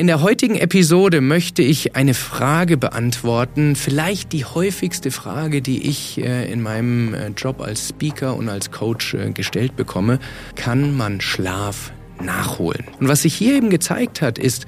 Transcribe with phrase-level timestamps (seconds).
[0.00, 6.16] In der heutigen Episode möchte ich eine Frage beantworten, vielleicht die häufigste Frage, die ich
[6.16, 10.18] äh, in meinem äh, Job als Speaker und als Coach äh, gestellt bekomme.
[10.54, 12.86] Kann man Schlaf nachholen?
[12.98, 14.64] Und was sich hier eben gezeigt hat, ist,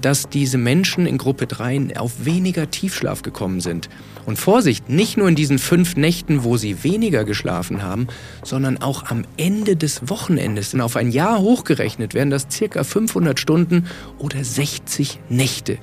[0.00, 3.88] dass diese Menschen in Gruppe 3 auf weniger Tiefschlaf gekommen sind.
[4.26, 8.06] Und Vorsicht, nicht nur in diesen fünf Nächten, wo sie weniger geschlafen haben,
[8.44, 10.74] sondern auch am Ende des Wochenendes.
[10.74, 13.86] Und auf ein Jahr hochgerechnet werden das circa 500 Stunden
[14.18, 15.78] oder 60 Nächte,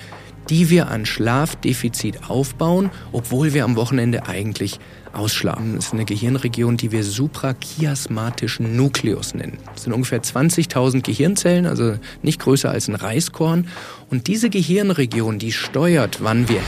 [0.49, 4.79] die wir an Schlafdefizit aufbauen, obwohl wir am Wochenende eigentlich
[5.13, 5.75] ausschlafen.
[5.75, 9.57] Das ist eine Gehirnregion, die wir suprachiasmatischen Nukleus nennen.
[9.73, 13.67] Das sind ungefähr 20.000 Gehirnzellen, also nicht größer als ein Reiskorn.
[14.09, 16.61] Und diese Gehirnregion, die steuert, wann wir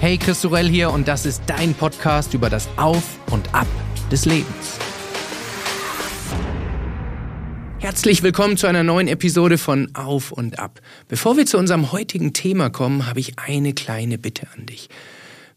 [0.00, 3.66] Hey, Chris Sorell hier und das ist dein Podcast über das Auf und Ab
[4.12, 4.78] des Lebens.
[7.80, 10.80] Herzlich willkommen zu einer neuen Episode von Auf und Ab.
[11.08, 14.88] Bevor wir zu unserem heutigen Thema kommen, habe ich eine kleine Bitte an dich.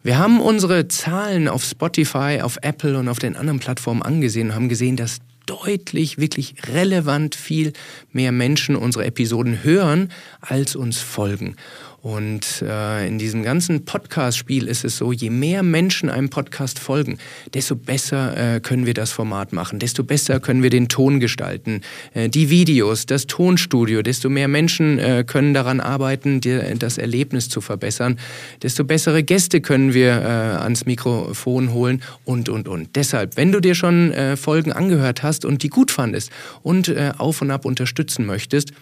[0.04, 4.56] Wir haben unsere Zahlen auf Spotify, auf Apple und auf den anderen Plattformen angesehen und
[4.56, 7.74] haben gesehen, dass deutlich, wirklich relevant viel
[8.12, 11.56] mehr Menschen unsere Episoden hören, als uns folgen.
[12.02, 17.20] Und äh, in diesem ganzen Podcast-Spiel ist es so, je mehr Menschen einem Podcast folgen,
[17.54, 21.82] desto besser äh, können wir das Format machen, desto besser können wir den Ton gestalten,
[22.16, 27.50] äh, die Videos, das Tonstudio, desto mehr Menschen äh, können daran arbeiten, die, das Erlebnis
[27.50, 28.18] zu verbessern,
[28.64, 30.26] desto bessere Gäste können wir äh,
[30.62, 32.96] ans Mikrofon holen und, und, und.
[32.96, 36.32] Deshalb, wenn du dir schon äh, Folgen angehört hast und die gut fandest
[36.64, 38.74] und äh, auf und ab unterstützen möchtest,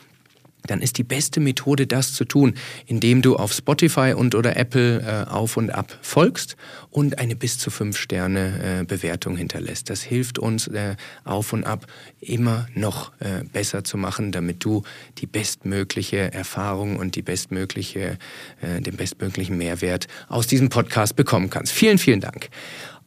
[0.67, 2.53] dann ist die beste Methode, das zu tun,
[2.85, 6.57] indem du auf Spotify und oder Apple äh, auf und ab folgst
[6.89, 9.89] und eine bis zu fünf Sterne äh, Bewertung hinterlässt.
[9.89, 11.87] Das hilft uns äh, auf und ab
[12.19, 14.83] immer noch äh, besser zu machen, damit du
[15.17, 18.17] die bestmögliche Erfahrung und die bestmögliche,
[18.61, 21.71] äh, den bestmöglichen Mehrwert aus diesem Podcast bekommen kannst.
[21.71, 22.49] Vielen, vielen Dank.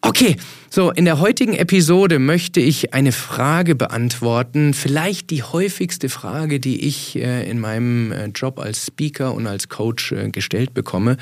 [0.05, 0.37] Okay,
[0.69, 6.85] so in der heutigen Episode möchte ich eine Frage beantworten, vielleicht die häufigste Frage, die
[6.85, 11.19] ich äh, in meinem äh, Job als Speaker und als Coach äh, gestellt bekomme.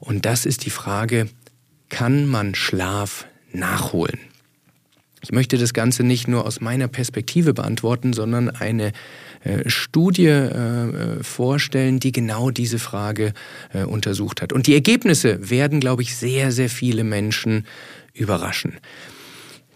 [0.00, 1.30] Und das ist die Frage,
[1.88, 3.24] kann man Schlaf
[3.54, 4.18] nachholen?
[5.24, 8.92] Ich möchte das Ganze nicht nur aus meiner Perspektive beantworten, sondern eine
[9.42, 13.32] äh, Studie äh, vorstellen, die genau diese Frage
[13.72, 14.52] äh, untersucht hat.
[14.52, 17.66] Und die Ergebnisse werden, glaube ich, sehr, sehr viele Menschen
[18.12, 18.74] überraschen.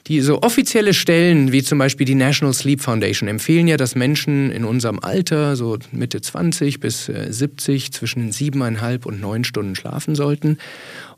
[0.08, 4.64] Diese offizielle Stellen, wie zum Beispiel die National Sleep Foundation, empfehlen ja, dass Menschen in
[4.64, 10.56] unserem Alter, so Mitte 20 bis 70, zwischen siebeneinhalb und neun Stunden schlafen sollten.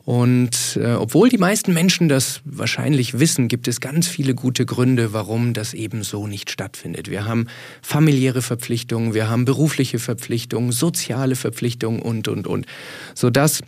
[0.03, 5.13] Und äh, obwohl die meisten Menschen das wahrscheinlich wissen, gibt es ganz viele gute Gründe,
[5.13, 7.09] warum das eben so nicht stattfindet.
[7.09, 7.47] Wir haben
[7.81, 12.65] familiäre Verpflichtungen, wir haben berufliche Verpflichtungen, soziale Verpflichtungen und, und, und.
[13.13, 13.61] Sodass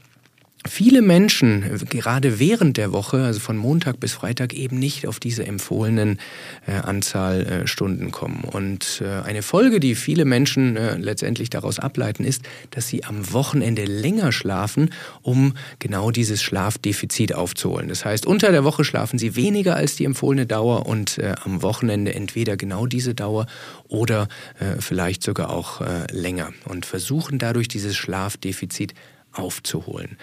[0.67, 5.45] viele Menschen gerade während der Woche, also von Montag bis Freitag, eben nicht auf diese
[5.45, 6.19] empfohlenen
[6.67, 8.43] äh, Anzahl äh, Stunden kommen.
[8.43, 13.33] Und äh, eine Folge, die viele Menschen äh, letztendlich daraus ableiten, ist, dass sie am
[13.33, 14.91] Wochenende länger schlafen,
[15.21, 17.89] um genau dieses Schlafdefizit aufzuholen.
[17.89, 21.61] Das heißt, unter der Woche schlafen sie weniger als die empfohlene Dauer und äh, am
[21.61, 23.47] Wochenende entweder genau diese Dauer
[23.87, 24.27] oder
[24.59, 25.81] äh, vielleicht sogar auch
[26.11, 28.93] länger und versuchen dadurch dieses Schlafdefizit
[29.31, 30.17] aufzuholen.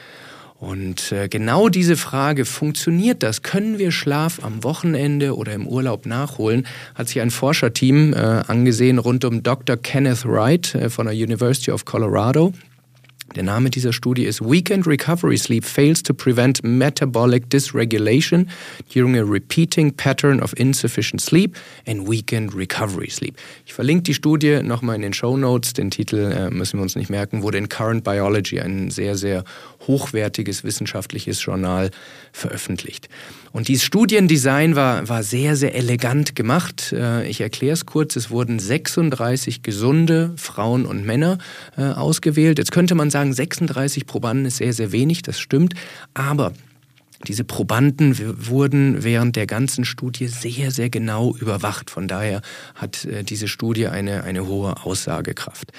[0.61, 3.43] Und äh, genau diese Frage, funktioniert das?
[3.43, 6.67] Können wir Schlaf am Wochenende oder im Urlaub nachholen?
[6.95, 9.79] Hat sich ein Forscherteam äh, angesehen rund um Dr.
[9.79, 12.53] Kenneth Wright äh, von der University of Colorado.
[13.37, 18.49] Der Name dieser Studie ist Weekend Recovery Sleep Fails to Prevent Metabolic Dysregulation
[18.93, 23.37] during a Repeating Pattern of Insufficient Sleep and Weekend Recovery Sleep.
[23.67, 25.75] Ich verlinke die Studie nochmal in den Show Notes.
[25.75, 27.43] Den Titel äh, müssen wir uns nicht merken.
[27.43, 29.45] Wurde in Current Biology, ein sehr, sehr
[29.87, 31.93] hochwertiges wissenschaftliches Journal,
[32.33, 33.09] veröffentlicht.
[33.53, 36.93] Und dieses Studiendesign war, war sehr, sehr elegant gemacht.
[36.93, 38.15] Äh, ich erkläre es kurz.
[38.17, 41.39] Es wurden 36 gesunde Frauen und Männer
[41.77, 42.59] äh, ausgewählt.
[42.59, 45.23] Jetzt könnte man sagen, 36 Probanden ist sehr, sehr wenig.
[45.23, 45.75] Das stimmt.
[46.15, 46.53] Aber
[47.29, 48.17] diese Probanden
[48.49, 51.91] wurden während der ganzen Studie sehr, sehr genau überwacht.
[51.91, 52.41] Von daher
[52.75, 55.73] hat äh, diese Studie eine, eine hohe Aussagekraft.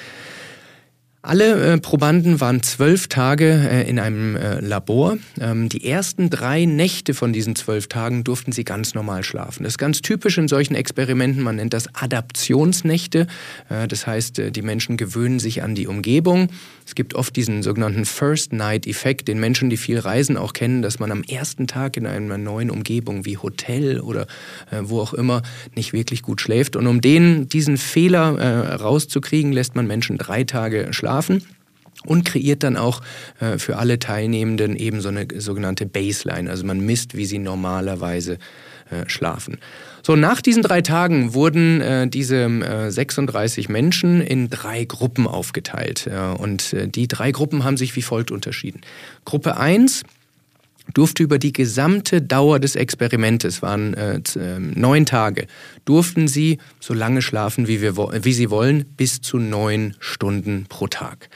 [1.23, 5.19] Alle äh, Probanden waren zwölf Tage äh, in einem äh, Labor.
[5.39, 9.61] Ähm, die ersten drei Nächte von diesen zwölf Tagen durften sie ganz normal schlafen.
[9.61, 11.43] Das ist ganz typisch in solchen Experimenten.
[11.43, 13.27] Man nennt das Adaptionsnächte.
[13.69, 16.47] Äh, das heißt, äh, die Menschen gewöhnen sich an die Umgebung.
[16.87, 21.11] Es gibt oft diesen sogenannten First-Night-Effekt, den Menschen, die viel reisen, auch kennen, dass man
[21.11, 24.23] am ersten Tag in einer neuen Umgebung wie Hotel oder
[24.71, 25.43] äh, wo auch immer
[25.75, 26.75] nicht wirklich gut schläft.
[26.75, 31.43] Und um den, diesen Fehler rauszukriegen, lässt man Menschen drei Tage schlafen schlafen
[32.05, 33.01] und kreiert dann auch
[33.39, 36.49] äh, für alle Teilnehmenden eben so eine sogenannte Baseline.
[36.49, 38.37] Also man misst, wie sie normalerweise
[38.89, 39.57] äh, schlafen.
[40.03, 46.09] So, nach diesen drei Tagen wurden äh, diese äh, 36 Menschen in drei Gruppen aufgeteilt.
[46.39, 48.81] und äh, die drei Gruppen haben sich wie folgt unterschieden.
[49.25, 50.03] Gruppe 1
[50.93, 55.47] durfte über die gesamte Dauer des Experimentes, waren äh, äh, neun Tage,
[55.85, 60.87] durften sie so lange schlafen, wie, wir, wie sie wollen, bis zu neun Stunden pro
[60.87, 61.29] Tag.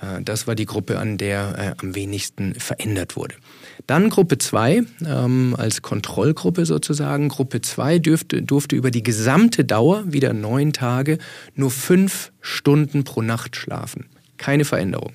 [0.00, 3.34] Äh, das war die Gruppe, an der äh, am wenigsten verändert wurde.
[3.86, 7.28] Dann Gruppe 2 ähm, als Kontrollgruppe sozusagen.
[7.28, 11.18] Gruppe 2 durfte, durfte über die gesamte Dauer, wieder neun Tage,
[11.54, 14.06] nur fünf Stunden pro Nacht schlafen.
[14.36, 15.12] Keine Veränderung.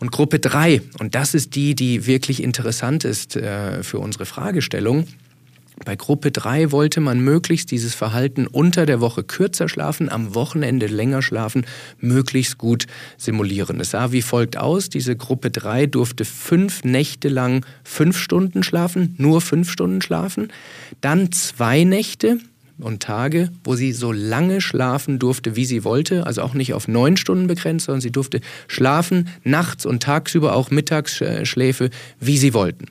[0.00, 5.06] Und Gruppe 3, und das ist die, die wirklich interessant ist äh, für unsere Fragestellung,
[5.84, 10.86] bei Gruppe 3 wollte man möglichst dieses Verhalten unter der Woche kürzer schlafen, am Wochenende
[10.86, 11.64] länger schlafen,
[11.98, 12.86] möglichst gut
[13.16, 13.80] simulieren.
[13.80, 14.90] Es sah wie folgt aus.
[14.90, 20.52] Diese Gruppe 3 durfte fünf Nächte lang fünf Stunden schlafen, nur fünf Stunden schlafen.
[21.00, 22.38] Dann zwei Nächte,
[22.82, 26.88] und Tage, wo sie so lange schlafen durfte, wie sie wollte, also auch nicht auf
[26.88, 31.90] neun Stunden begrenzt, sondern sie durfte schlafen, nachts und tagsüber auch Mittagsschläfe,
[32.20, 32.86] wie sie wollten.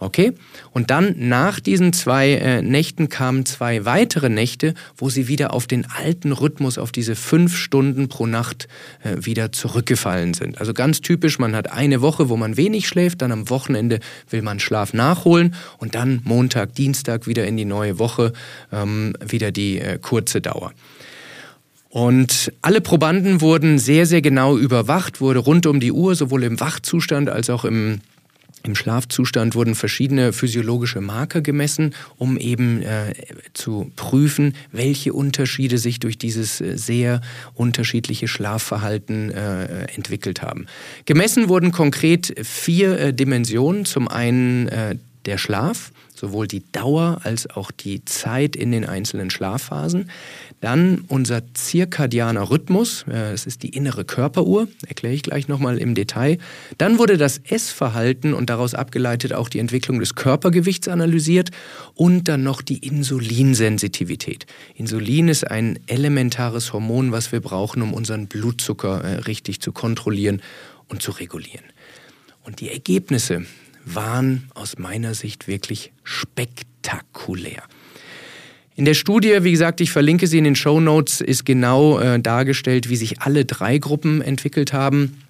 [0.00, 0.32] Okay?
[0.70, 5.66] Und dann nach diesen zwei äh, Nächten kamen zwei weitere Nächte, wo sie wieder auf
[5.66, 8.68] den alten Rhythmus, auf diese fünf Stunden pro Nacht
[9.02, 10.60] äh, wieder zurückgefallen sind.
[10.60, 13.98] Also ganz typisch, man hat eine Woche, wo man wenig schläft, dann am Wochenende
[14.30, 18.32] will man Schlaf nachholen und dann Montag, Dienstag wieder in die neue Woche,
[18.72, 20.72] ähm, wieder die äh, kurze Dauer.
[21.90, 26.60] Und alle Probanden wurden sehr, sehr genau überwacht, wurde rund um die Uhr, sowohl im
[26.60, 28.00] Wachzustand als auch im
[28.62, 33.14] im Schlafzustand wurden verschiedene physiologische Marker gemessen, um eben äh,
[33.54, 37.20] zu prüfen, welche Unterschiede sich durch dieses äh, sehr
[37.54, 40.66] unterschiedliche Schlafverhalten äh, entwickelt haben.
[41.04, 43.84] Gemessen wurden konkret vier äh, Dimensionen.
[43.84, 44.96] Zum einen äh,
[45.26, 50.10] der Schlaf, sowohl die Dauer als auch die Zeit in den einzelnen Schlafphasen.
[50.60, 56.38] Dann unser zirkadianer Rhythmus, das ist die innere Körperuhr, erkläre ich gleich nochmal im Detail.
[56.78, 61.50] Dann wurde das Essverhalten und daraus abgeleitet auch die Entwicklung des Körpergewichts analysiert
[61.94, 64.46] und dann noch die Insulinsensitivität.
[64.74, 70.42] Insulin ist ein elementares Hormon, was wir brauchen, um unseren Blutzucker äh, richtig zu kontrollieren
[70.88, 71.64] und zu regulieren.
[72.42, 73.44] Und die Ergebnisse
[73.84, 77.62] waren aus meiner Sicht wirklich spektakulär.
[78.78, 82.20] In der Studie, wie gesagt, ich verlinke sie in den Show Notes, ist genau äh,
[82.20, 85.20] dargestellt, wie sich alle drei Gruppen entwickelt haben.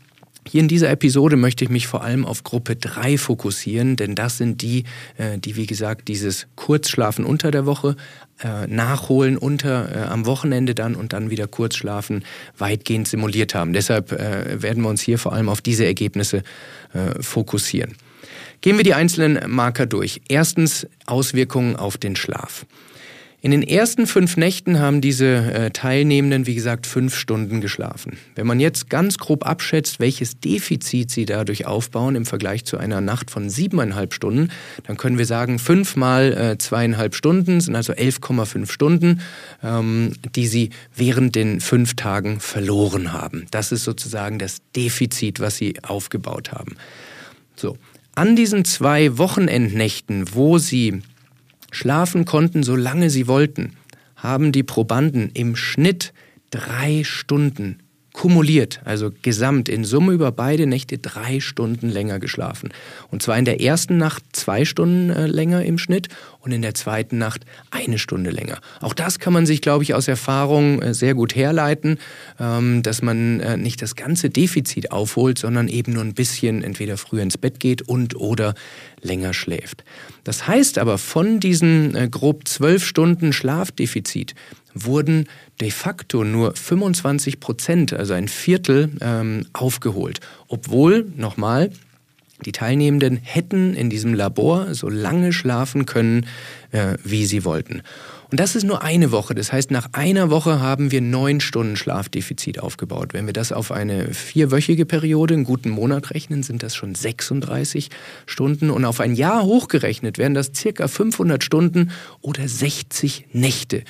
[0.46, 4.36] Hier in dieser Episode möchte ich mich vor allem auf Gruppe 3 fokussieren, denn das
[4.36, 4.84] sind die,
[5.16, 7.96] äh, die wie gesagt dieses Kurzschlafen unter der Woche,
[8.42, 12.26] äh, nachholen unter äh, am Wochenende dann und dann wieder Kurzschlafen
[12.58, 13.72] weitgehend simuliert haben.
[13.72, 16.42] Deshalb werden wir uns hier vor allem auf diese Ergebnisse
[17.18, 17.94] fokussieren.
[18.60, 20.20] Gehen wir die einzelnen Marker durch.
[20.28, 22.66] Erstens Auswirkungen auf den Schlaf.
[23.40, 28.19] In den ersten fünf Nächten haben diese äh, Teilnehmenden, wie gesagt, fünf Stunden geschlafen.
[28.35, 33.00] Wenn man jetzt ganz grob abschätzt, welches Defizit sie dadurch aufbauen im Vergleich zu einer
[33.00, 34.50] Nacht von siebeneinhalb Stunden,
[34.88, 39.20] dann können wir sagen, fünf mal äh, zweieinhalb Stunden sind also 11,5 Stunden,
[39.62, 43.46] ähm, die sie während den fünf Tagen verloren haben.
[43.52, 46.74] Das ist sozusagen das Defizit, was sie aufgebaut haben.
[47.55, 47.79] So.
[48.17, 51.03] An diesen zwei Wochenendnächten, wo sie
[51.70, 53.77] schlafen konnten, solange sie wollten,
[54.17, 56.13] haben die Probanden im Schnitt
[56.51, 57.79] drei Stunden
[58.19, 62.70] kumuliert, also gesamt in Summe über beide Nächte drei Stunden länger geschlafen.
[63.13, 66.08] Und zwar in der ersten Nacht zwei Stunden äh, länger im Schnitt
[66.41, 68.58] und in der zweiten Nacht eine Stunde länger.
[68.81, 71.98] Auch das kann man sich, glaube ich, aus Erfahrung äh, sehr gut herleiten,
[72.41, 76.96] ähm, dass man äh, nicht das ganze Defizit aufholt, sondern eben nur ein bisschen entweder
[76.96, 78.56] früher ins Bett geht und oder
[79.01, 79.84] länger schläft.
[80.25, 84.34] Das heißt aber, von diesen grob zwölf Stunden Schlafdefizit
[84.75, 85.27] wurden
[85.60, 90.20] de facto nur 25 Prozent, also ein Viertel, ähm, aufgeholt.
[90.46, 91.70] Obwohl, nochmal,
[92.44, 96.27] die Teilnehmenden hätten in diesem Labor so lange schlafen können,
[96.70, 97.82] äh, wie sie wollten.
[98.31, 99.34] Und das ist nur eine Woche.
[99.34, 103.15] Das heißt, nach einer Woche haben wir neun Stunden Schlafdefizit aufgebaut.
[103.15, 107.89] Wenn wir das auf eine vierwöchige Periode, einen guten Monat rechnen, sind das schon 36
[108.27, 108.69] Stunden.
[108.70, 113.82] Und auf ein Jahr hochgerechnet wären das circa 500 Stunden oder 60 Nächte,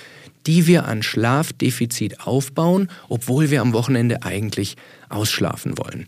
[0.47, 4.77] die wir an Schlafdefizit aufbauen, obwohl wir am Wochenende eigentlich
[5.09, 6.07] ausschlafen wollen.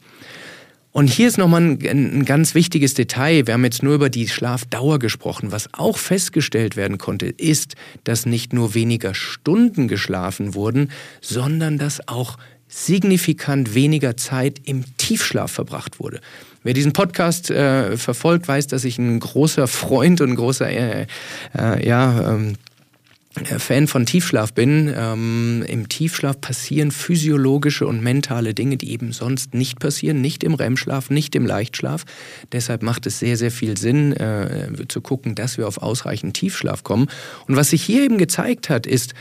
[0.92, 3.46] Und hier ist nochmal ein, ein ganz wichtiges Detail.
[3.46, 5.52] Wir haben jetzt nur über die Schlafdauer gesprochen.
[5.52, 12.08] Was auch festgestellt werden konnte, ist, dass nicht nur weniger Stunden geschlafen wurden, sondern dass
[12.08, 16.20] auch signifikant weniger Zeit im Tiefschlaf verbracht wurde.
[16.62, 21.06] Wer diesen Podcast äh, verfolgt, weiß, dass ich ein großer Freund und ein großer äh,
[21.56, 22.69] äh, ja, ähm, äh,
[23.32, 24.92] Fan von Tiefschlaf bin.
[24.94, 30.54] Ähm, Im Tiefschlaf passieren physiologische und mentale Dinge, die eben sonst nicht passieren, nicht im
[30.54, 32.04] REM-Schlaf, nicht im Leichtschlaf.
[32.50, 36.82] Deshalb macht es sehr, sehr viel Sinn, äh, zu gucken, dass wir auf ausreichend Tiefschlaf
[36.82, 37.06] kommen.
[37.46, 39.14] Und was sich hier eben gezeigt hat, ist,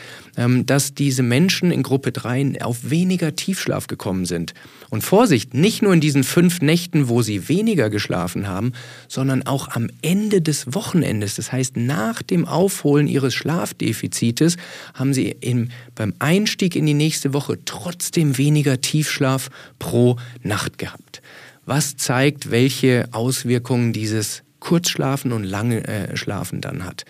[0.65, 4.53] dass diese Menschen in Gruppe 3 auf weniger Tiefschlaf gekommen sind.
[4.89, 8.71] Und Vorsicht, nicht nur in diesen fünf Nächten, wo sie weniger geschlafen haben,
[9.07, 14.57] sondern auch am Ende des Wochenendes, das heißt nach dem Aufholen ihres Schlafdefizites,
[14.93, 21.21] haben sie im, beim Einstieg in die nächste Woche trotzdem weniger Tiefschlaf pro Nacht gehabt.
[21.65, 27.05] Was zeigt, welche Auswirkungen dieses Kurzschlafen und lange äh, Schlafen dann hat.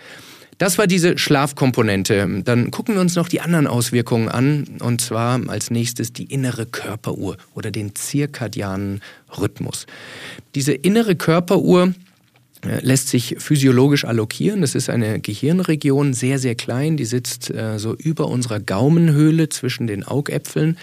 [0.59, 2.41] Das war diese Schlafkomponente.
[2.43, 4.65] Dann gucken wir uns noch die anderen Auswirkungen an.
[4.81, 9.01] Und zwar als nächstes die innere Körperuhr oder den zirkadianen
[9.39, 9.87] Rhythmus.
[10.55, 11.93] Diese innere Körperuhr
[12.61, 14.61] lässt sich physiologisch allokieren.
[14.61, 16.97] Das ist eine Gehirnregion, sehr, sehr klein.
[16.97, 20.77] Die sitzt äh, so über unserer Gaumenhöhle zwischen den Augäpfeln.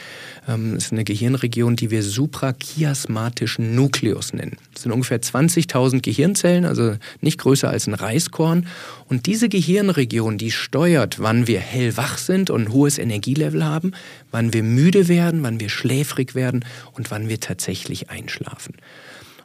[0.48, 4.56] Ähm, das ist eine Gehirnregion, die wir suprachiasmatischen Nukleus nennen.
[4.72, 8.66] Das sind ungefähr 20.000 Gehirnzellen, also nicht größer als ein Reiskorn.
[9.08, 13.92] Und diese Gehirnregion, die steuert, wann wir hellwach sind und ein hohes Energielevel haben,
[14.30, 18.74] wann wir müde werden, wann wir schläfrig werden und wann wir tatsächlich einschlafen.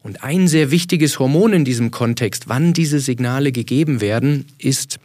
[0.04, 5.00] Und ein sehr wichtiges Hormon in diesem Kontext, wann diese Signale gegeben werden, ist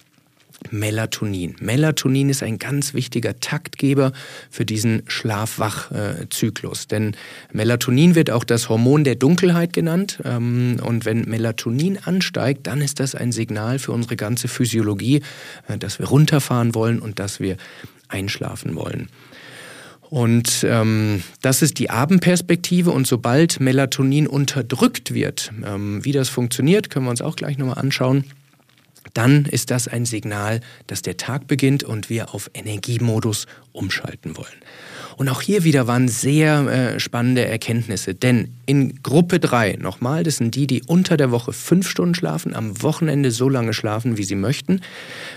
[0.70, 1.54] Melatonin.
[1.60, 4.12] Melatonin ist ein ganz wichtiger Taktgeber
[4.50, 6.86] für diesen Schlaf-Wach-Zyklus.
[6.86, 7.14] Denn
[7.52, 10.18] Melatonin wird auch das Hormon der Dunkelheit genannt.
[10.24, 15.22] Ähm, und wenn Melatonin ansteigt, dann ist das ein Signal für unsere ganze Physiologie,
[15.68, 17.56] äh, dass wir runterfahren wollen und dass wir
[18.08, 19.08] einschlafen wollen.
[20.10, 22.90] Und ähm, das ist die Abendperspektive.
[22.90, 27.78] Und sobald Melatonin unterdrückt wird, ähm, wie das funktioniert, können wir uns auch gleich nochmal
[27.78, 28.24] anschauen,
[29.14, 34.46] dann ist das ein Signal, dass der Tag beginnt und wir auf Energiemodus umschalten wollen.
[35.16, 40.36] Und auch hier wieder waren sehr äh, spannende Erkenntnisse, denn in Gruppe 3, nochmal, das
[40.36, 44.24] sind die, die unter der Woche fünf Stunden schlafen, am Wochenende so lange schlafen, wie
[44.24, 44.82] sie möchten,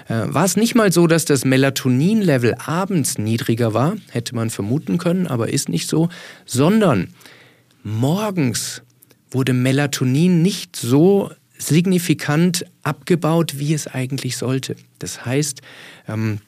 [0.10, 4.98] äh, war es nicht mal so, dass das Melatonin-Level abends niedriger war, hätte man vermuten
[4.98, 6.10] können, aber ist nicht so,
[6.46, 7.14] sondern
[7.82, 8.82] morgens
[9.32, 14.76] wurde Melatonin nicht so signifikant abgebaut, wie es eigentlich sollte.
[14.98, 15.62] Das heißt,
[16.10, 16.40] ähm,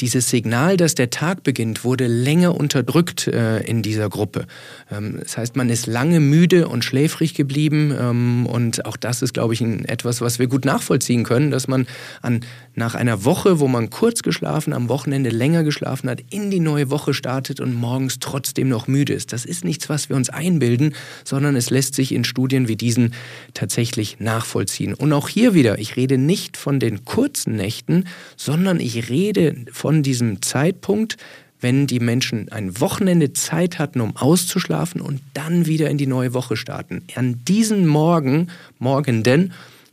[0.00, 4.46] dieses Signal, dass der Tag beginnt, wurde länger unterdrückt äh, in dieser Gruppe.
[4.90, 9.34] Ähm, das heißt, man ist lange müde und schläfrig geblieben ähm, und auch das ist,
[9.34, 11.86] glaube ich, ein, etwas, was wir gut nachvollziehen können, dass man
[12.22, 12.40] an,
[12.74, 16.90] nach einer Woche, wo man kurz geschlafen, am Wochenende länger geschlafen hat, in die neue
[16.90, 19.32] Woche startet und morgens trotzdem noch müde ist.
[19.32, 23.14] Das ist nichts, was wir uns einbilden, sondern es lässt sich in Studien wie diesen
[23.54, 24.94] tatsächlich nachvollziehen.
[24.94, 28.04] Und auch hier wieder, ich rede nicht von den kurzen Nächten,
[28.36, 31.18] sondern ich rede von diesem Zeitpunkt,
[31.62, 36.34] wenn die Menschen ein Wochenende Zeit hatten, um auszuschlafen und dann wieder in die neue
[36.34, 37.02] Woche starten.
[37.14, 38.48] An diesen Morgen,
[38.78, 39.52] Morgenden,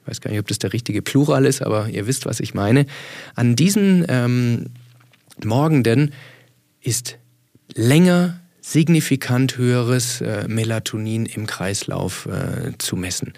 [0.09, 2.85] weiß gar nicht, ob das der richtige Plural ist, aber ihr wisst, was ich meine,
[3.35, 4.65] an diesen ähm,
[5.43, 6.11] Morgenden
[6.81, 7.17] ist
[7.73, 13.33] länger signifikant höheres äh, Melatonin im Kreislauf äh, zu messen.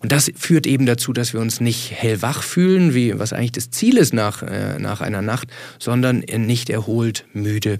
[0.00, 3.70] Und das führt eben dazu, dass wir uns nicht hellwach fühlen, wie was eigentlich das
[3.70, 7.78] Ziel ist nach, äh, nach einer Nacht, sondern nicht erholt, müde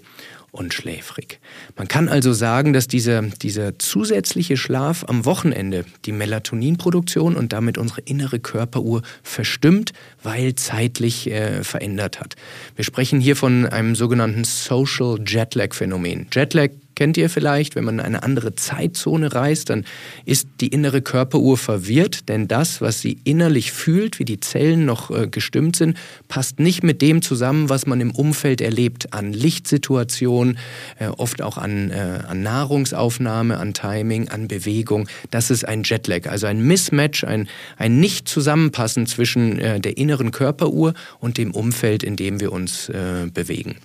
[0.54, 1.40] und schläfrig.
[1.76, 7.76] Man kann also sagen, dass dieser, dieser zusätzliche Schlaf am Wochenende die Melatoninproduktion und damit
[7.76, 9.92] unsere innere Körperuhr verstimmt,
[10.22, 12.36] weil zeitlich äh, verändert hat.
[12.76, 16.28] Wir sprechen hier von einem sogenannten Social Jetlag Phänomen.
[16.32, 19.84] Jetlag kennt ihr vielleicht, wenn man in eine andere Zeitzone reist, dann
[20.24, 25.10] ist die innere Körperuhr verwirrt, denn das, was sie innerlich fühlt, wie die Zellen noch
[25.10, 25.96] äh, gestimmt sind,
[26.28, 30.58] passt nicht mit dem zusammen, was man im Umfeld erlebt, an Lichtsituationen,
[30.98, 35.08] äh, oft auch an, äh, an Nahrungsaufnahme, an Timing, an Bewegung.
[35.30, 41.38] Das ist ein Jetlag, also ein Mismatch, ein, ein Nicht-Zusammenpassen zwischen der inneren Körperuhr und
[41.38, 42.90] dem Umfeld, in dem wir uns
[43.32, 43.76] bewegen.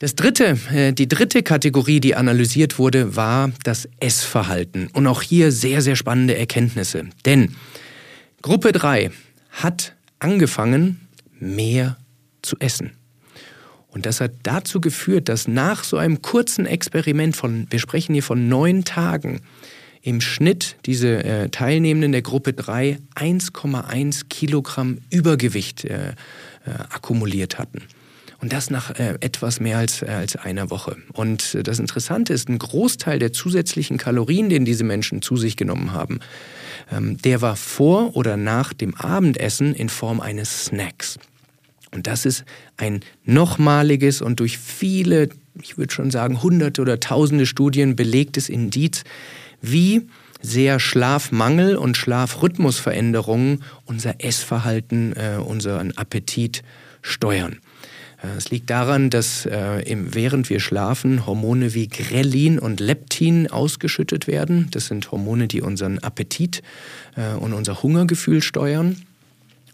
[0.00, 4.86] Das dritte, äh, die dritte Kategorie, die analysiert wurde, war das Essverhalten.
[4.92, 7.06] Und auch hier sehr, sehr spannende Erkenntnisse.
[7.24, 7.56] Denn
[8.40, 9.10] Gruppe 3
[9.50, 11.08] hat angefangen,
[11.40, 11.96] mehr
[12.42, 12.92] zu essen.
[13.88, 18.22] Und das hat dazu geführt, dass nach so einem kurzen Experiment von, wir sprechen hier
[18.22, 19.40] von neun Tagen,
[20.00, 26.12] im Schnitt diese äh, Teilnehmenden der Gruppe 3 1,1 Kilogramm Übergewicht äh, äh,
[26.90, 27.82] akkumuliert hatten.
[28.40, 30.96] Und das nach äh, etwas mehr als, äh, als einer Woche.
[31.12, 35.56] Und äh, das Interessante ist, ein Großteil der zusätzlichen Kalorien, den diese Menschen zu sich
[35.56, 36.20] genommen haben,
[36.92, 41.18] ähm, der war vor oder nach dem Abendessen in Form eines Snacks.
[41.92, 42.44] Und das ist
[42.76, 45.30] ein nochmaliges und durch viele,
[45.60, 49.04] ich würde schon sagen, hunderte oder tausende Studien belegtes Indiz,
[49.60, 50.06] wie
[50.40, 56.62] sehr Schlafmangel und Schlafrhythmusveränderungen unser Essverhalten, äh, unseren Appetit
[57.02, 57.58] steuern.
[58.22, 64.26] Äh, es liegt daran, dass äh, während wir schlafen Hormone wie Grelin und Leptin ausgeschüttet
[64.26, 64.68] werden.
[64.70, 66.62] Das sind Hormone, die unseren Appetit
[67.16, 68.96] äh, und unser Hungergefühl steuern.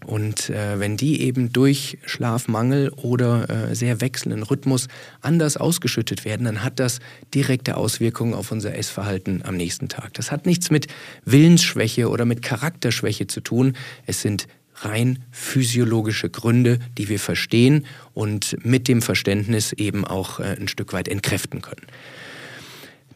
[0.07, 4.89] Und äh, wenn die eben durch Schlafmangel oder äh, sehr wechselnden Rhythmus
[5.23, 7.01] anders ausgeschüttet werden, dann hat das
[7.33, 10.13] direkte Auswirkungen auf unser Essverhalten am nächsten Tag.
[10.15, 10.89] Das hat nichts mit
[11.25, 13.75] Willensschwäche oder mit Charakterschwäche zu tun.
[14.07, 14.47] Es sind
[14.85, 20.93] rein physiologische Gründe, die wir verstehen und mit dem Verständnis eben auch äh, ein Stück
[20.93, 21.87] weit entkräften können.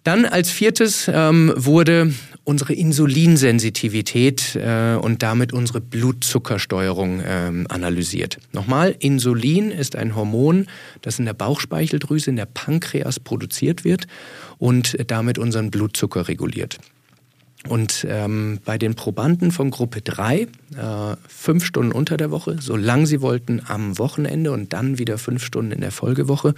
[0.04, 8.38] Dann als viertes ähm, wurde unsere Insulinsensitivität äh, und damit unsere Blutzuckersteuerung ähm, analysiert.
[8.52, 10.66] Nochmal, Insulin ist ein Hormon,
[11.02, 14.06] das in der Bauchspeicheldrüse, in der Pankreas produziert wird
[14.56, 16.78] und damit unseren Blutzucker reguliert.
[17.66, 20.46] Und ähm, bei den Probanden von Gruppe 3, äh,
[21.26, 25.72] fünf Stunden unter der Woche, solange sie wollten am Wochenende und dann wieder fünf Stunden
[25.72, 26.54] in der Folgewoche,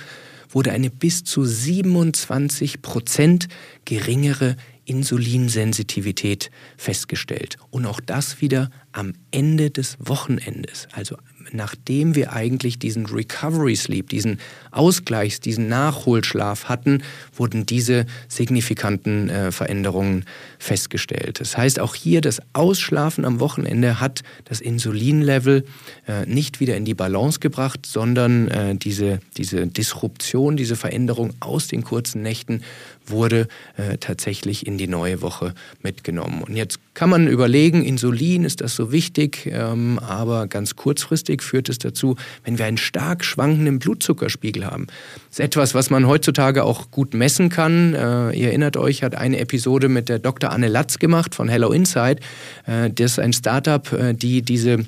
[0.51, 3.49] wurde eine bis zu 27 Prozent
[3.85, 7.57] geringere Insulinsensitivität festgestellt.
[7.71, 11.17] Und auch das wieder am Ende des Wochenendes, also
[11.53, 14.39] nachdem wir eigentlich diesen Recovery Sleep, diesen
[14.71, 17.03] Ausgleichs, diesen Nachholschlaf hatten,
[17.35, 20.25] wurden diese signifikanten äh, Veränderungen
[20.59, 21.41] festgestellt.
[21.41, 25.65] Das heißt, auch hier das Ausschlafen am Wochenende hat das Insulinlevel
[26.07, 31.69] äh, nicht wieder in die Balance gebracht, sondern äh, diese, diese Disruption, diese Veränderung aus
[31.69, 32.63] den kurzen Nächten
[33.07, 36.43] wurde äh, tatsächlich in die neue Woche mitgenommen.
[36.43, 39.47] Und jetzt kann man überlegen, Insulin, ist das so wichtig?
[39.47, 44.87] Ähm, aber ganz kurzfristig führt es dazu, wenn wir einen stark schwankenden Blutzuckerspiegel haben.
[45.29, 47.95] Das ist etwas, was man heutzutage auch gut messen kann.
[47.95, 50.51] Äh, ihr erinnert euch, hat eine Episode mit der Dr.
[50.51, 52.21] Anne Latz gemacht von Hello Insight.
[52.67, 54.87] Äh, das ist ein Startup, äh, die diese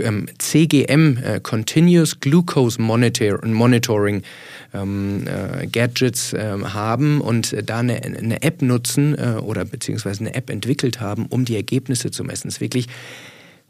[0.00, 4.22] ähm, CGM, äh, Continuous Glucose Monitor Monitoring
[4.74, 10.34] ähm, äh, Gadgets äh, haben und da eine, eine App nutzen äh, oder beziehungsweise eine
[10.34, 12.48] App entwickelt haben, um die Ergebnisse zu messen.
[12.48, 12.88] Das ist wirklich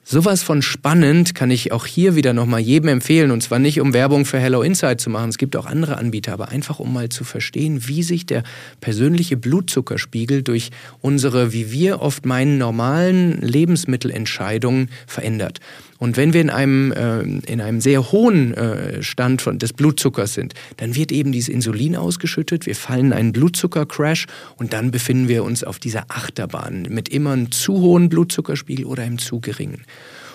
[0.08, 3.32] Sowas von spannend kann ich auch hier wieder nochmal jedem empfehlen.
[3.32, 5.30] Und zwar nicht, um Werbung für Hello Insight zu machen.
[5.30, 8.44] Es gibt auch andere Anbieter, aber einfach, um mal zu verstehen, wie sich der
[8.80, 15.58] persönliche Blutzuckerspiegel durch unsere, wie wir oft meinen, normalen Lebensmittelentscheidungen verändert.
[15.98, 20.34] Und wenn wir in einem, äh, in einem sehr hohen äh, Stand von, des Blutzuckers
[20.34, 25.28] sind, dann wird eben dieses Insulin ausgeschüttet, wir fallen in einen Blutzuckercrash und dann befinden
[25.28, 29.82] wir uns auf dieser Achterbahn mit immer einem zu hohen Blutzuckerspiegel oder einem zu geringen.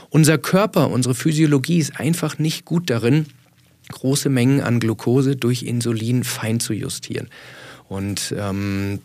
[0.09, 3.27] Unser Körper, unsere Physiologie ist einfach nicht gut darin,
[3.89, 7.27] große Mengen an Glucose durch Insulin fein zu justieren.
[7.87, 8.99] Und ähm,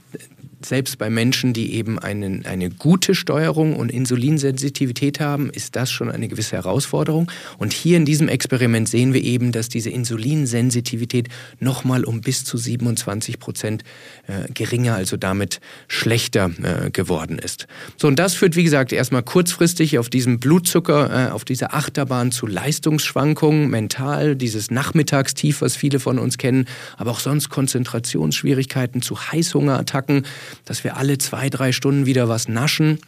[0.65, 6.11] selbst bei Menschen, die eben eine, eine gute Steuerung und Insulinsensitivität haben, ist das schon
[6.11, 7.31] eine gewisse Herausforderung.
[7.59, 11.29] Und hier in diesem Experiment sehen wir eben, dass diese Insulinsensitivität
[11.61, 13.83] nochmal um bis zu 27 Prozent
[14.27, 17.67] äh, geringer, also damit schlechter äh, geworden ist.
[17.97, 22.33] So, und das führt, wie gesagt, erstmal kurzfristig auf diesem Blutzucker, äh, auf dieser Achterbahn
[22.33, 26.67] zu Leistungsschwankungen, mental, dieses Nachmittagstief, was viele von uns kennen,
[26.97, 30.25] aber auch sonst Konzentrationsschwierigkeiten, zu Heißhungerattacken
[30.65, 32.99] dass wir alle zwei, drei Stunden wieder was naschen.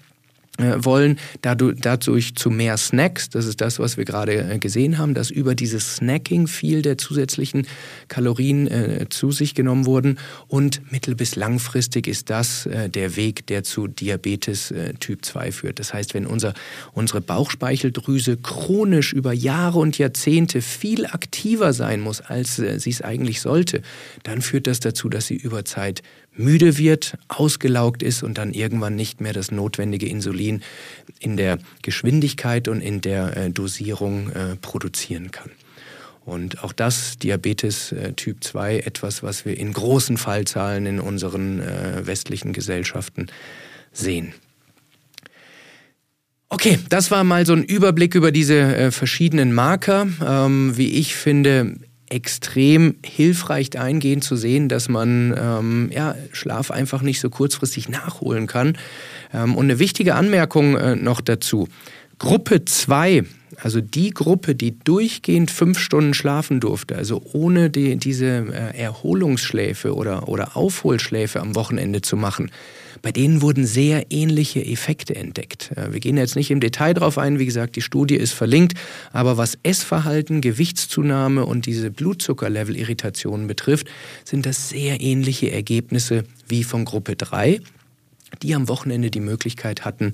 [0.59, 5.15] äh, wollen, dadurch zu mehr Snacks, das ist das, was wir gerade äh, gesehen haben,
[5.15, 7.67] dass über dieses Snacking viel der zusätzlichen
[8.09, 13.47] Kalorien äh, zu sich genommen wurden und mittel- bis langfristig ist das äh, der Weg,
[13.47, 15.79] der zu Diabetes äh, Typ 2 führt.
[15.79, 16.55] Das heißt, wenn unser,
[16.93, 23.03] unsere Bauchspeicheldrüse chronisch über Jahre und Jahrzehnte viel aktiver sein muss, als äh, sie es
[23.03, 23.83] eigentlich sollte,
[24.25, 26.03] dann führt das dazu, dass sie über Zeit
[26.39, 30.63] müde wird, ausgelaugt ist und dann irgendwann nicht mehr das notwendige Insulin
[31.21, 35.51] in der Geschwindigkeit und in der äh, Dosierung äh, produzieren kann.
[36.25, 41.61] Und auch das, Diabetes äh, Typ 2, etwas, was wir in großen Fallzahlen in unseren
[41.61, 43.29] äh, westlichen Gesellschaften
[43.93, 44.35] sehen.
[46.51, 50.07] Okay, das war mal so ein Überblick über diese äh, verschiedenen Marker.
[50.25, 51.77] Ähm, wie ich finde,
[52.11, 58.47] extrem hilfreich eingehen zu sehen, dass man ähm, ja, Schlaf einfach nicht so kurzfristig nachholen
[58.47, 58.79] kann.
[59.33, 61.69] Ähm, und eine wichtige Anmerkung äh, noch dazu.
[62.19, 63.25] Gruppe 2,
[63.63, 69.95] also die Gruppe, die durchgehend fünf Stunden schlafen durfte, also ohne die, diese äh, Erholungsschläfe
[69.95, 72.51] oder, oder Aufholschläfe am Wochenende zu machen,
[73.03, 75.73] bei denen wurden sehr ähnliche Effekte entdeckt.
[75.77, 78.75] Äh, wir gehen jetzt nicht im Detail darauf ein, wie gesagt, die Studie ist verlinkt,
[79.13, 83.89] aber was Essverhalten, Gewichtszunahme und diese Blutzuckerlevel-Irritationen betrifft,
[84.25, 87.61] sind das sehr ähnliche Ergebnisse wie von Gruppe 3
[88.43, 90.13] die am Wochenende die Möglichkeit hatten,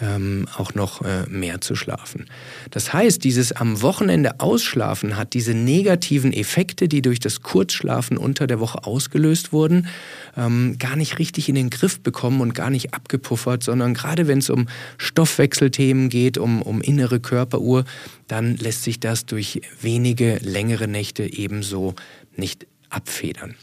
[0.00, 2.26] ähm, auch noch äh, mehr zu schlafen.
[2.70, 8.46] Das heißt, dieses am Wochenende Ausschlafen hat diese negativen Effekte, die durch das Kurzschlafen unter
[8.46, 9.88] der Woche ausgelöst wurden,
[10.36, 14.38] ähm, gar nicht richtig in den Griff bekommen und gar nicht abgepuffert, sondern gerade wenn
[14.38, 17.84] es um Stoffwechselthemen geht, um, um innere Körperuhr,
[18.28, 21.94] dann lässt sich das durch wenige längere Nächte ebenso
[22.36, 23.54] nicht abfedern.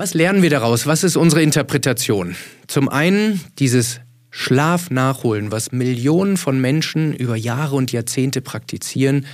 [0.00, 0.86] Was lernen wir daraus?
[0.86, 2.36] Was ist unsere Interpretation?
[2.68, 9.26] Zum einen dieses Schlaf nachholen, was Millionen von Menschen über Jahre und Jahrzehnte praktizieren,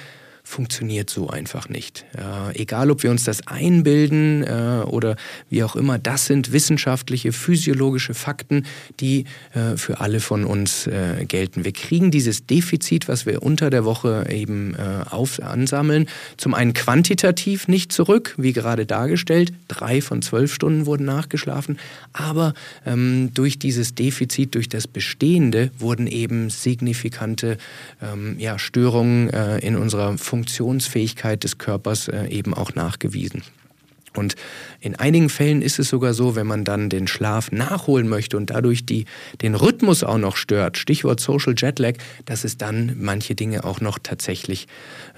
[0.46, 2.04] funktioniert so einfach nicht.
[2.16, 5.16] Äh, egal, ob wir uns das einbilden äh, oder
[5.48, 8.66] wie auch immer, das sind wissenschaftliche, physiologische Fakten,
[9.00, 11.64] die äh, für alle von uns äh, gelten.
[11.64, 16.74] Wir kriegen dieses Defizit, was wir unter der Woche eben äh, auf, ansammeln, zum einen
[16.74, 19.54] quantitativ nicht zurück, wie gerade dargestellt.
[19.66, 21.78] Drei von zwölf Stunden wurden nachgeschlafen,
[22.12, 22.52] aber
[22.85, 27.57] ähm, durch dieses Defizit, durch das Bestehende, wurden eben signifikante
[28.02, 33.44] ähm, ja, Störungen äh, in unserer Funktionsfähigkeit des Körpers äh, eben auch nachgewiesen.
[34.16, 34.35] Und
[34.81, 38.51] in einigen Fällen ist es sogar so, wenn man dann den Schlaf nachholen möchte und
[38.51, 39.05] dadurch die,
[39.42, 41.94] den Rhythmus auch noch stört, Stichwort Social Jetlag,
[42.25, 44.66] dass es dann manche Dinge auch noch tatsächlich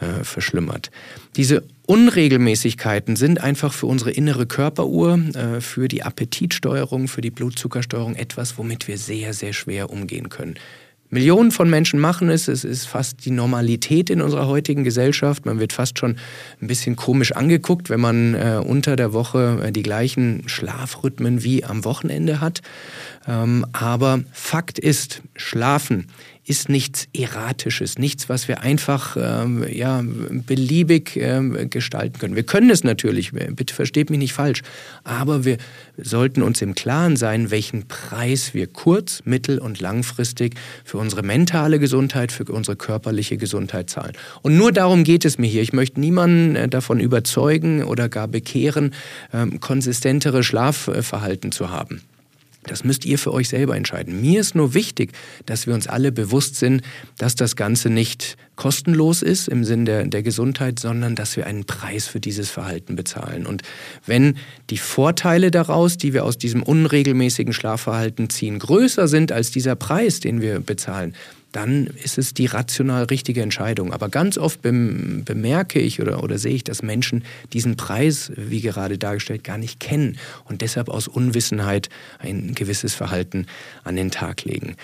[0.00, 0.90] äh, verschlimmert.
[1.36, 8.16] Diese Unregelmäßigkeiten sind einfach für unsere innere Körperuhr, äh, für die Appetitsteuerung, für die Blutzuckersteuerung
[8.16, 10.56] etwas, womit wir sehr, sehr schwer umgehen können.
[11.16, 12.46] Millionen von Menschen machen es.
[12.46, 15.46] Es ist fast die Normalität in unserer heutigen Gesellschaft.
[15.46, 16.18] Man wird fast schon
[16.60, 21.64] ein bisschen komisch angeguckt, wenn man äh, unter der Woche äh, die gleichen Schlafrhythmen wie
[21.64, 22.60] am Wochenende hat.
[23.26, 26.08] Ähm, aber Fakt ist, Schlafen
[26.46, 32.36] ist nichts Erratisches, nichts, was wir einfach ähm, ja, beliebig ähm, gestalten können.
[32.36, 34.62] Wir können es natürlich, bitte versteht mich nicht falsch,
[35.02, 35.58] aber wir
[35.96, 40.54] sollten uns im Klaren sein, welchen Preis wir kurz-, mittel- und langfristig
[40.84, 44.12] für unsere mentale Gesundheit, für unsere körperliche Gesundheit zahlen.
[44.42, 45.62] Und nur darum geht es mir hier.
[45.62, 48.94] Ich möchte niemanden äh, davon überzeugen oder gar bekehren,
[49.32, 52.02] ähm, konsistentere Schlafverhalten zu haben.
[52.66, 54.20] Das müsst ihr für euch selber entscheiden.
[54.20, 55.12] Mir ist nur wichtig,
[55.46, 56.82] dass wir uns alle bewusst sind,
[57.18, 61.64] dass das Ganze nicht kostenlos ist im Sinn der, der Gesundheit, sondern dass wir einen
[61.64, 63.46] Preis für dieses Verhalten bezahlen.
[63.46, 63.62] Und
[64.06, 64.36] wenn
[64.70, 70.20] die Vorteile daraus, die wir aus diesem unregelmäßigen Schlafverhalten ziehen, größer sind als dieser Preis,
[70.20, 71.14] den wir bezahlen,
[71.56, 73.94] dann ist es die rational richtige Entscheidung.
[73.94, 78.98] Aber ganz oft bemerke ich oder, oder sehe ich, dass Menschen diesen Preis, wie gerade
[78.98, 81.88] dargestellt, gar nicht kennen und deshalb aus Unwissenheit
[82.18, 83.46] ein gewisses Verhalten
[83.84, 84.76] an den Tag legen.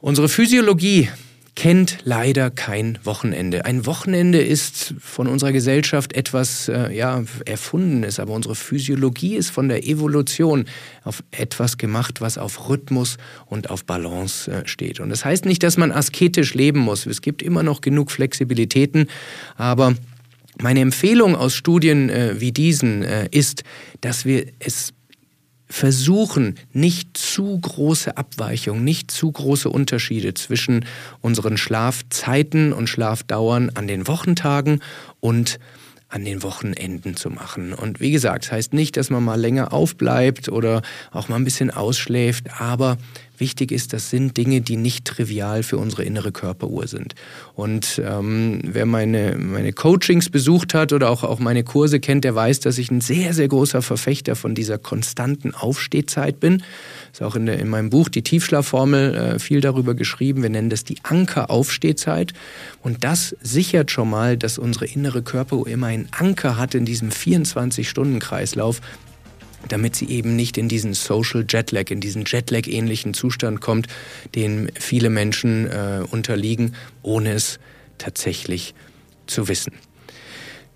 [0.00, 1.08] Unsere Physiologie
[1.54, 3.64] kennt leider kein Wochenende.
[3.64, 9.68] Ein Wochenende ist von unserer Gesellschaft etwas äh, ja, Erfundenes, aber unsere Physiologie ist von
[9.68, 10.66] der Evolution
[11.04, 14.98] auf etwas gemacht, was auf Rhythmus und auf Balance äh, steht.
[14.98, 17.06] Und das heißt nicht, dass man asketisch leben muss.
[17.06, 19.08] Es gibt immer noch genug Flexibilitäten,
[19.56, 19.94] aber
[20.60, 23.62] meine Empfehlung aus Studien äh, wie diesen äh, ist,
[24.00, 24.92] dass wir es
[25.66, 30.84] versuchen, nicht zu große Abweichungen, nicht zu große Unterschiede zwischen
[31.20, 34.80] unseren Schlafzeiten und Schlafdauern an den Wochentagen
[35.20, 35.58] und
[36.08, 37.72] an den Wochenenden zu machen.
[37.72, 41.44] Und wie gesagt, das heißt nicht, dass man mal länger aufbleibt oder auch mal ein
[41.44, 42.98] bisschen ausschläft, aber
[43.38, 47.14] wichtig ist, das sind Dinge, die nicht trivial für unsere innere Körperuhr sind.
[47.54, 52.34] Und ähm, wer meine, meine Coachings besucht hat oder auch, auch meine Kurse kennt, der
[52.34, 56.62] weiß, dass ich ein sehr, sehr großer Verfechter von dieser konstanten Aufstehzeit bin.
[57.12, 60.42] Ist auch in, der, in meinem Buch Die Tiefschlafformel äh, viel darüber geschrieben.
[60.42, 62.32] Wir nennen das die Anker-Aufstehzeit.
[62.82, 67.10] Und das sichert schon mal, dass unsere innere Körperuhr immer einen Anker hat in diesem
[67.10, 68.80] 24-Stunden-Kreislauf,
[69.68, 73.88] damit sie eben nicht in diesen Social Jetlag, in diesen Jetlag-ähnlichen Zustand kommt,
[74.34, 77.58] den viele Menschen äh, unterliegen, ohne es
[77.98, 78.74] tatsächlich
[79.26, 79.72] zu wissen.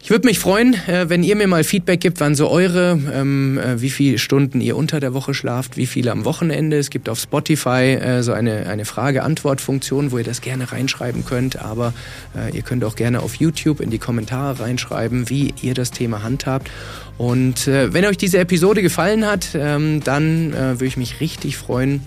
[0.00, 3.58] Ich würde mich freuen, äh, wenn ihr mir mal Feedback gibt, wann so eure, ähm,
[3.58, 6.78] äh, wie viele Stunden ihr unter der Woche schlaft, wie viele am Wochenende.
[6.78, 11.60] Es gibt auf Spotify äh, so eine, eine Frage-Antwort-Funktion, wo ihr das gerne reinschreiben könnt.
[11.60, 11.92] Aber
[12.36, 16.22] äh, ihr könnt auch gerne auf YouTube in die Kommentare reinschreiben, wie ihr das Thema
[16.22, 16.70] handhabt.
[17.18, 21.56] Und äh, wenn euch diese Episode gefallen hat, ähm, dann äh, würde ich mich richtig
[21.56, 22.02] freuen,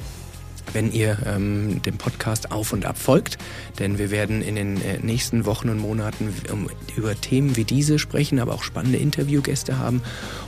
[0.73, 3.37] wenn ihr ähm, dem Podcast auf und ab folgt,
[3.79, 7.99] denn wir werden in den äh, nächsten Wochen und Monaten um, über Themen wie diese
[7.99, 10.01] sprechen, aber auch spannende Interviewgäste haben.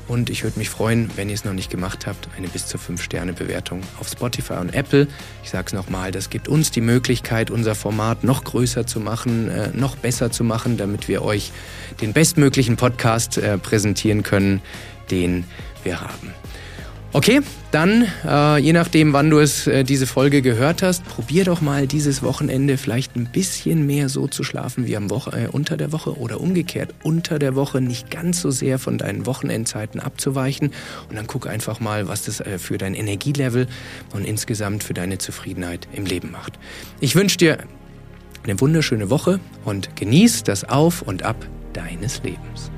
[0.08, 2.78] Und ich würde mich freuen, wenn ihr es noch nicht gemacht habt, eine bis zu
[2.78, 5.08] 5-Sterne-Bewertung auf Spotify und Apple.
[5.44, 9.50] Ich sage es nochmal, das gibt uns die Möglichkeit, unser Format noch größer zu machen,
[9.50, 11.52] äh, noch besser zu machen, damit wir euch
[12.02, 14.62] den bestmöglichen Podcast äh, präsentieren können,
[15.12, 15.46] den
[15.84, 16.34] wir haben.
[17.15, 21.62] Okay, dann, äh, je nachdem, wann du es äh, diese Folge gehört hast, probier doch
[21.62, 25.78] mal dieses Wochenende vielleicht ein bisschen mehr so zu schlafen wie am Woche, äh, unter
[25.78, 30.71] der Woche oder umgekehrt unter der Woche nicht ganz so sehr von deinen Wochenendzeiten abzuweichen
[31.08, 33.67] und dann guck einfach mal, was das äh, für dein Energielevel
[34.15, 36.58] und insgesamt für deine Zufriedenheit im Leben macht.
[36.99, 37.60] Ich wünsche dir
[38.43, 42.71] eine wunderschöne Woche und genieß das Auf und Ab deines Lebens.